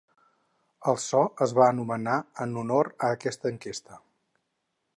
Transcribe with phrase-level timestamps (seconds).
[0.91, 2.15] El so es va anomenar
[2.45, 4.01] en honor a aquesta enquesta.